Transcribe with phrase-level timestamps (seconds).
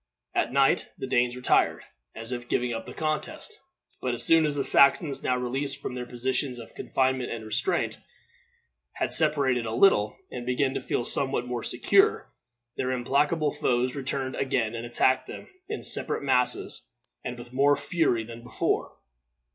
[0.33, 1.83] At night the Danes retired,
[2.15, 3.59] as if giving up the contest;
[4.01, 7.99] but as soon as the Saxons, now released from their positions of confinement and restraint,
[8.93, 12.31] had separated a little, and began to feel somewhat more secure,
[12.77, 16.89] their implacable foes returned again and attacked them in separate masses,
[17.23, 18.97] and with more fury than before.